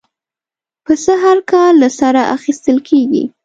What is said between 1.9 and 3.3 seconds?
سره اخېستل کېږي.